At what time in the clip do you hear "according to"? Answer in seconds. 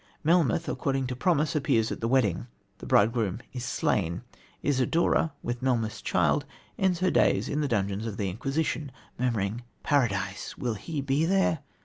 0.67-1.15